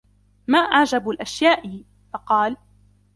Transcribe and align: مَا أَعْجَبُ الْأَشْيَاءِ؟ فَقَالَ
مَا 0.47 0.59
أَعْجَبُ 0.59 1.09
الْأَشْيَاءِ؟ 1.09 1.83
فَقَالَ 2.13 2.57